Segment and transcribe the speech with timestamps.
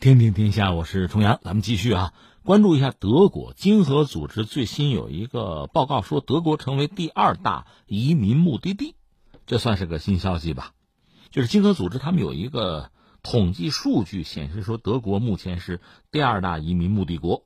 [0.00, 2.12] 天听天下，我是重阳，咱们继续啊，
[2.44, 8.94] 关注一下德国经合组织最新有一个报告说，德国成为第二大移民目的地，
[9.44, 10.72] 这算是个新消息吧？
[11.30, 12.92] 就是经合组织他们有一个
[13.24, 15.80] 统计数据显示说，德国目前是
[16.12, 17.42] 第二大移民目的国。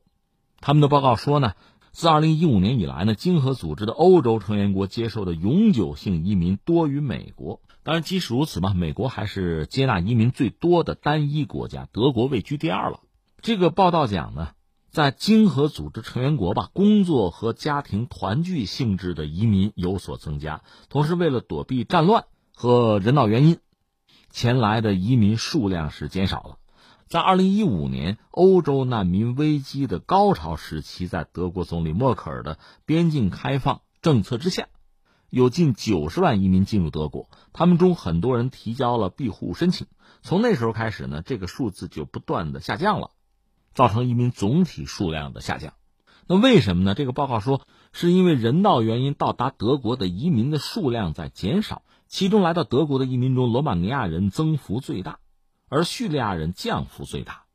[0.59, 1.53] 他们的报告说呢，
[1.93, 7.61] 自二零一五年以来呢，经合组织的欧洲成员国接受的永久性移民多于美国。
[7.83, 13.01] 当然，即使如此嘛，美国还是接纳移民最多的单一国家，德国位居第二了。
[13.43, 14.53] 这个报道讲呢，
[14.89, 23.59] 在经合组织成员国吧，工作和家庭团聚性质的移民有所增加，同时为了躲避战乱和人道原因，
[24.31, 26.57] 前来的移民数量是减少了。
[27.13, 34.67] 在二零一五年欧洲难民危机的高潮时期，在德国总理默克尔的边境开放政策之下。
[35.29, 39.85] 有近九十万移民进入德国，他们中很多人提交了庇护申请。
[40.23, 43.11] 从那时候开始呢，这个数字就不断的下降了，
[43.75, 45.73] 造成移民总体数量的下降。
[46.25, 46.95] 那为什么呢？
[46.95, 47.61] 这个报告说，
[47.91, 55.19] 是因为人道原因到达德国的移民的数量在减少，其中来到德国的移民中，罗马尼亚人增幅最大，
[55.73, 57.45] 而叙利亚人降幅最大。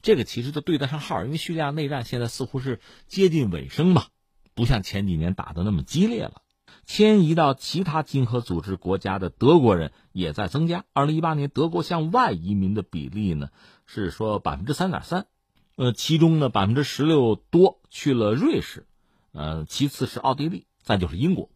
[0.00, 4.08] 这个其实就对得上号，因为叙利亚内战现在似乎是接近尾声吧，
[4.54, 6.42] 不像前几年打的那么激烈了。
[6.86, 10.84] 迁移到其他经合组织国家的德国人也在增加。
[10.92, 13.50] 二零一八年，德国向外移民的比例呢
[13.84, 15.26] 是说百分之三点三，
[15.74, 18.86] 呃，其中呢百分之十六多去了瑞士，
[19.32, 21.50] 呃，其次是奥地利，再就是英国，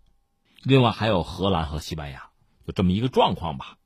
[0.65, 2.31] 另外还有荷兰和西班牙，
[2.67, 3.77] 就这么一个状况吧。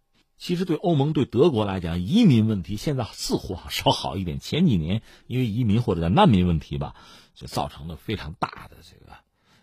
[0.45, 4.39] 其实对欧盟对德国来讲，移民问题现在似乎稍好一点。
[4.41, 6.95] 前几年因为移民或者叫难民问题吧，
[7.35, 9.15] 就造成了非常大的这个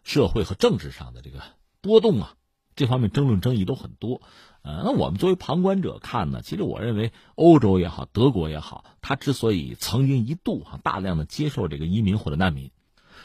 [0.04, 1.44] 社会和政治上的这个。
[1.82, 2.34] 波动啊，
[2.76, 4.24] 这方面争论争议都很多，
[4.64, 12.72] 呃，那我们作为旁观者看呢，其实我认为欧洲也好，德国也好，他之所以曾经一度哈大量的接受这个移民或者难民，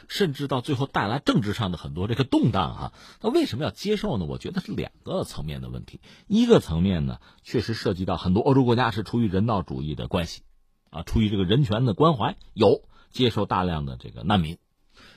[0.09, 4.25] 甚至到最后带来政治上的很多这个动荡哈，那为什么要接受呢？
[4.25, 10.43] 我觉得是两个层面的问题，一个层面呢，确实涉及到很多欧洲国家是出于人道主义的关系，
[10.91, 14.59] 啊，出于这个人权的关怀，有接受大量的这个难民。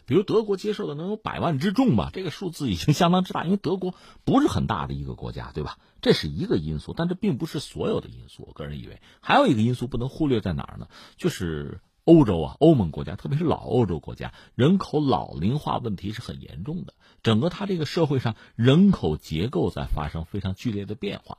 [0.06, 3.94] 比如德国接受的能有百万之众吧，这个数字已经相当之大，因为德国
[4.26, 5.78] 不是很大的一个国家，对吧？
[6.02, 8.46] 这是一个因素，但这并不是所有的因素。
[8.48, 10.88] 我个人以为还有一个因素不能忽略在哪儿呢？
[11.16, 21.38] 就是欧洲啊，欧盟国家，特别是老欧洲国家，人口老龄化问题是很严重的，整个它这个社会上人口结构在发生非常剧烈的变化。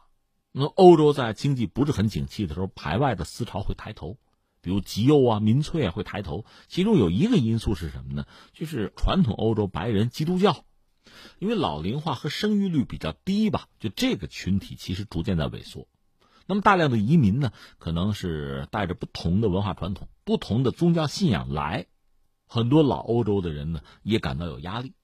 [0.53, 4.17] 那欧洲在经济不是很景气的时候，排外的思潮会抬头。
[4.63, 8.27] 比如极右啊、民粹啊会抬头，其中有一个因素是什么呢？
[8.53, 10.65] 就是传统欧洲白人基督教，
[11.41, 15.89] 因为老龄化和生育率比较低吧，就这个群体其实逐渐在萎缩。
[16.51, 21.87] 那么大量的移民呢，可能是带着不同的文化传统、不同的宗教信仰来，
[22.49, 24.95] 很多老欧洲的人呢也感到有压力。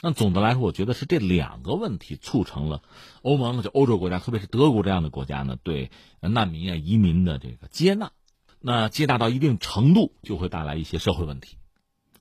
[0.00, 2.82] 那总的来说，我觉得是这两个问题促成了
[3.22, 8.10] 欧盟就欧洲国家，特别是德国这样的国家呢，对难民啊、移民的这个接纳。
[8.58, 11.56] 那接纳到一定程度，就会带来一些社会问题，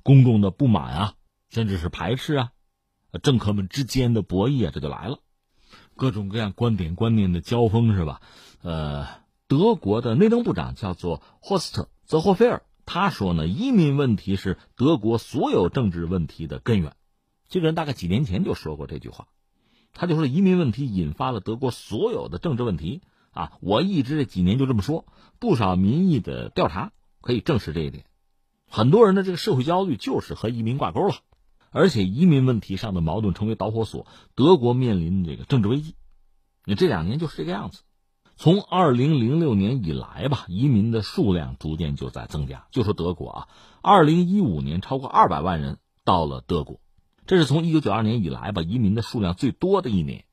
[0.04, 1.14] 公众的不满啊，
[1.50, 2.52] 甚至是排斥啊，
[3.24, 5.22] 政客们之间的博弈啊，这就来了，
[6.00, 8.22] 各种各样观点观念的交锋是吧？
[8.62, 9.06] 呃，
[9.48, 16.94] 德国的内政部长叫做霍斯特·泽霍菲尔，他说呢，移民问题是德国所有政治问题的根源。
[17.50, 19.28] 这个人大概几年前就说过这句话，
[19.94, 23.02] 他就说移民问题引发了德国所有的政治问题。
[23.32, 25.06] 啊，我一直这几年就这么说，
[25.38, 28.06] 不少民意的调查可以证实这一点。
[28.68, 31.16] 很多人的这个社会焦虑就是和移民挂钩了，
[31.72, 35.96] 而且移民问题上的矛盾成为导火索，德国面临这个政治危机。
[36.66, 37.82] 你这两年就是这个样子。
[38.36, 42.68] 从二零零六年以来吧，移民的数量逐渐就在增加。
[42.72, 43.48] 就说德国啊，
[43.82, 46.80] 二零一五年超过二百万人到了德国，
[47.26, 50.24] 这是从一九九二年以来吧，移民的数量最多的一年。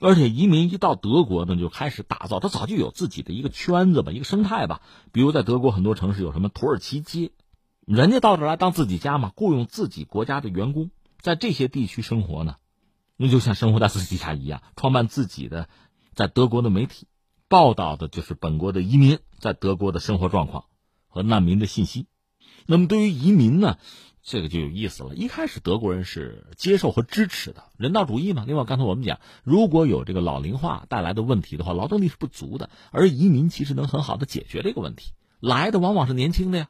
[0.00, 4.82] 而且移民一到德国呢，就开始打造，他早就有自己的一个圈子吧，一个生态吧。
[5.12, 7.30] 比如在德国很多城市有什么土耳其街，
[7.86, 10.90] 人家到这来当自己家嘛，雇佣自己国家的员工，
[11.20, 12.56] 在这些地区生活呢，
[13.16, 15.68] 那就像生活在自己家一样，创办自己的
[16.14, 17.08] 在德国的媒体，
[17.48, 20.66] 报道的就是本国的移民在德国的生活状况
[21.08, 22.06] 和难民的信息。
[22.66, 23.78] 那么对于移民呢？
[24.24, 25.16] 这个就有意思了。
[25.16, 28.44] 一开始德国人是接受和支持的，人道主义嘛。
[28.46, 35.10] 另外，刚才我们讲，如果有这个老龄化带来的问题的话，劳动力是不足的，而移民其实能很好的解决这个问题。
[35.40, 36.68] 来的往往是年轻的呀，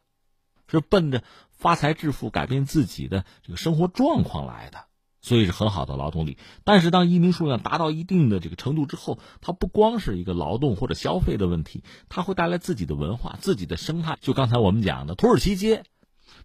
[0.78, 4.86] 是奔着发财致富、改变自己的这个生活状况来的。
[5.24, 6.36] 所以是很好的劳动力。
[6.64, 14.19] 但是当移民数量达到一定的这个程度之后，它不光是一个劳动或者消费的问题，它会带来自己的文化、自己的生态。
[14.20, 15.84] 就刚才我们讲的土耳其街，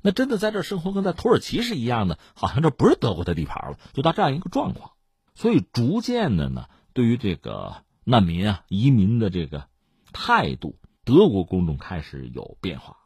[0.04, 4.92] 那真的在这生活跟在土耳其是一样的，好像这不是德国的地盘了，就到这样一个状况。
[5.34, 9.66] 所以逐渐的呢，对于这个难民啊、移民的这个
[10.14, 12.97] 态度，德国公众开始有变化。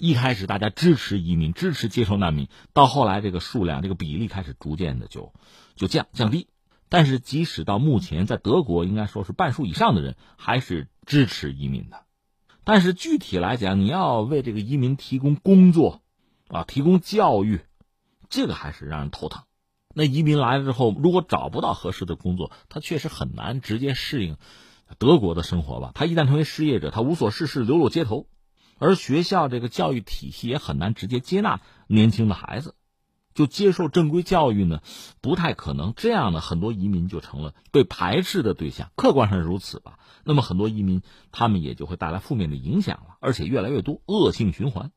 [0.00, 5.34] 一开始大家支持移民，支持接受难民，到后来这个数量、这个比例开始逐渐的就
[5.76, 6.48] 就降降低。
[6.88, 12.04] 但是即使到目前，在德国应该说是半数以上的人还是支持移民的。
[12.64, 16.00] 但是具体来讲，你要为这个移民提供工作，
[16.48, 17.60] 啊，提供教育，
[18.30, 19.42] 这个还是让人头疼。
[19.94, 24.38] 那移民来了之后，如果找不到合适的工作，他确实很难直接适应
[24.98, 25.92] 德国的生活吧。
[25.94, 28.26] 他一旦成为失业者，他无所事事，流落街头。
[28.80, 32.74] 而学校这个教育体系也很难直接接纳年轻的孩子，
[33.34, 34.80] 就接受正规教育呢，
[35.20, 35.92] 不太可能。
[35.96, 39.98] 这样呢，很多移民就成了被排斥的对象，客观上如此吧。
[40.24, 44.90] 那么很多移民他们也就会带来负面的影响了，而且越来越多，恶性循环。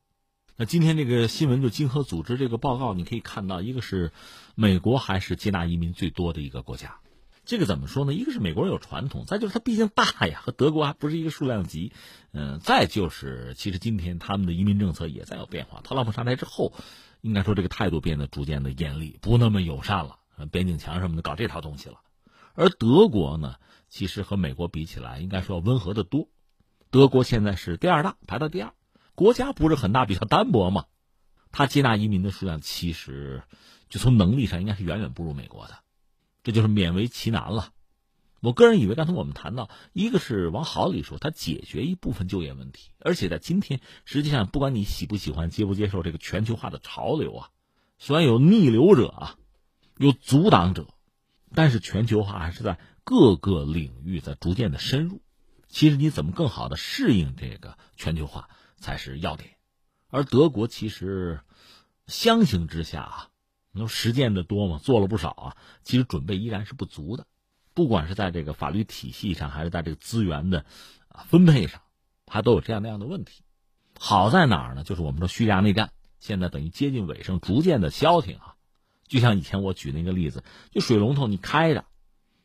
[0.56, 4.12] 那今天这个新闻就经合组织这个报告，你可以看到，一个是
[4.54, 7.00] 美国还是接纳移民最多的一个国家。
[7.44, 8.14] 这个怎么说呢？
[8.14, 11.92] 一个是美国人有传统，再就是它毕竟大呀，和德国还不是一个数量级。
[12.32, 15.80] 嗯，再就是其实今天他们的移民政策也在有变化。
[15.82, 16.72] 特朗普上台之后，
[17.20, 20.18] 应该说这个态度变得逐渐的严厉，不那么友善了，
[20.50, 22.00] 边境墙什么的搞这套东西了。
[22.54, 23.56] 而德国呢，
[23.88, 26.28] 其实和美国比起来，应该说要温和的多。
[26.90, 28.72] 德国现在是第二大，排到第二，
[29.14, 30.86] 国家不是很大，比较单薄嘛。
[31.52, 33.42] 他接纳移民的数量，其实
[33.88, 35.83] 就从能力上应该是远远不如美国的。
[36.44, 37.72] 这就是勉为其难了。
[38.40, 47.48] 我个人以为，刚才我们谈到，一个是往好里说，它解决一部分就业问题，而且在今天，实际上不管你喜不喜欢、接不接受这个全球化的潮流啊，
[47.96, 49.38] 虽然有逆流者啊，
[49.96, 50.86] 有阻挡者，
[51.54, 55.22] 但是全球化还是在各个领域在逐渐的深入。
[55.70, 59.52] 其实你怎么更好的适应这个全球化才是要点。
[60.10, 61.40] 而德国其实
[62.06, 63.30] 相形之下啊。
[63.74, 64.78] 你说实践的多吗？
[64.80, 67.26] 做了不少啊，其实准备依然是不足的，
[67.74, 70.64] 不管是在这个法律体系上，还是在这个资源的
[71.26, 71.80] 分配上，
[72.24, 73.42] 它都有这样那样的问题。
[73.98, 74.84] 好在哪儿呢？
[74.84, 75.90] 就是我们说叙利亚内战
[76.20, 78.54] 现在等于接近尾声，逐渐的消停啊。
[79.08, 81.84] 就像以前我举那个例子，就水龙头你开着，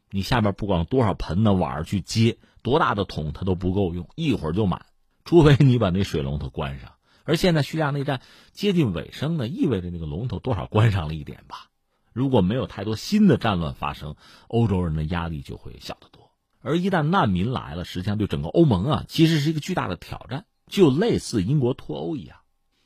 [0.10, 4.88] 你下边不管多少盆的碗去接，多大的桶它都不够用，一会儿就满，
[5.26, 6.94] 除非你把那水龙头关上。
[7.30, 8.22] 而现在叙利亚内战
[8.54, 11.70] 接近尾声呢，意味着那个龙头多少关上了一点吧。
[12.12, 14.16] 如果没有太多新的战乱发生，
[14.48, 16.32] 欧洲人的压力就会小得多。
[16.60, 22.38] 而一旦难民来了，实际上对整个欧盟啊，其实是一个巨大的挑战，就类似英国脱欧一样。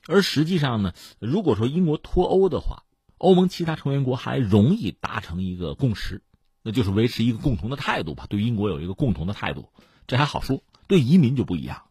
[0.07, 2.83] 而实际上呢，如果说英国脱欧的话，
[3.17, 6.21] 欧盟其他成员国还容易达成一个共识，
[6.63, 8.25] 那就是维持一个共同的态度吧。
[8.29, 9.69] 对英国有一个共同的态度，
[10.05, 10.61] 这还好说。
[10.89, 11.83] 对移民就不一样。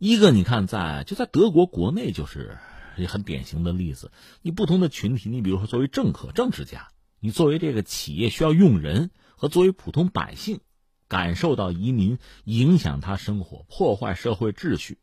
[0.00, 2.56] 一个你看，在就在德国国内就是
[3.06, 4.10] 很典型的例子。
[4.40, 6.88] 你不同的群体，你比如说作为政客、政治家，
[7.18, 10.60] 你作为这个企业需要用人，和作为普通百姓，
[11.06, 14.96] 感受到移民影响他生活、破坏社会秩序、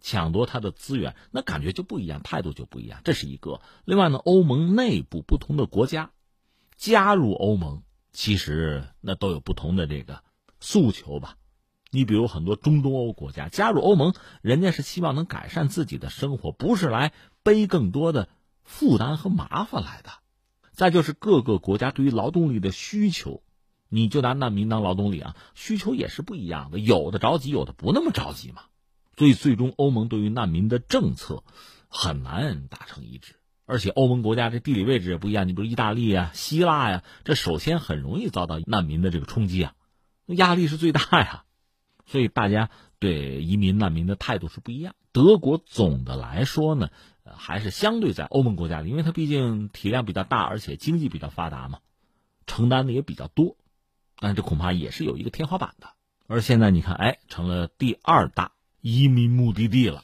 [0.00, 3.02] 抢夺他的资源，那感觉就不一样，态度就不一样。
[3.04, 3.60] 这是一个。
[3.84, 6.10] 另外呢，欧盟内部不同的国家
[6.78, 10.24] 加入欧盟，其实那都有不同的这个
[10.58, 11.36] 诉求吧。
[11.90, 17.12] 你比如很多中东欧国家加入欧盟，人家是希望能改善自己的生活，不是来
[17.42, 18.28] 背更多的
[18.62, 20.10] 负担和麻烦来的。
[20.72, 23.42] 再就是各个国家对于劳动力的需求，
[23.88, 28.62] 你就拿难民当劳动力啊，需求也是不一样的，有的着急，有的不那么着急嘛。
[29.16, 31.42] 所以最终欧盟对于难民的政策
[31.88, 39.74] 很难达成一致，而且欧盟国家这地理位置也不一样，你比如意大利啊、希腊呀，这首先很容易遭到难民的这个冲击啊，
[40.26, 41.44] 压力是最大呀。
[42.08, 44.94] 所以大家对移民难民的态度是不一样。
[45.12, 46.90] 德国总的来说呢，
[47.24, 51.80] 还是相对在欧盟国家里，因为它毕竟体量比较大，而且经济比较发达嘛，
[52.46, 53.56] 承担的也比较多。
[54.20, 55.90] 但这恐怕也是有一个天花板的。
[56.26, 60.02] 而现在你看，哎，成了第二大移民目的地了。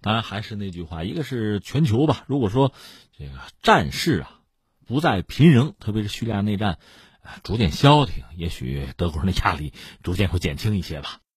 [0.00, 2.24] 当然还是那句话，一个是全球吧。
[2.26, 2.72] 如果说
[3.16, 3.32] 这个
[3.62, 4.40] 战事啊
[4.86, 6.78] 不再频仍，特别是叙利亚内战
[7.42, 11.20] 逐渐消停，也许德国人的压力逐渐会减轻一些吧。